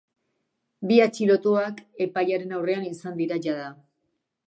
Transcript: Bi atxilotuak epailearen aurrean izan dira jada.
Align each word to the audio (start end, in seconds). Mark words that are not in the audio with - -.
Bi 0.91 0.97
atxilotuak 1.03 1.83
epailearen 2.07 2.59
aurrean 2.63 2.91
izan 2.97 3.25
dira 3.25 3.43
jada. 3.49 3.73